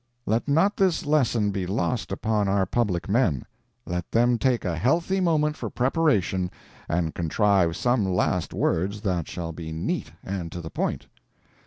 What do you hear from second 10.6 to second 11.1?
point.